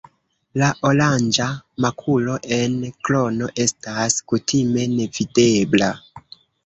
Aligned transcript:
La 0.59 0.67
oranĝa 0.91 1.45
makulo 1.85 2.37
en 2.57 2.79
krono 3.09 3.51
estas 3.67 4.17
kutime 4.33 4.87
nevidebla. 4.99 5.93